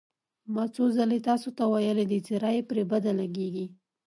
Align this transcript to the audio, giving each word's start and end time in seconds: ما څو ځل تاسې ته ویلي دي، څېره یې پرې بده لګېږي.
ما 0.53 0.63
څو 0.75 0.83
ځل 0.97 1.11
تاسې 1.27 1.49
ته 1.57 1.63
ویلي 1.71 2.05
دي، 2.11 2.19
څېره 2.25 2.49
یې 2.55 2.61
پرې 2.69 2.83
بده 2.91 3.11
لګېږي. 3.19 3.65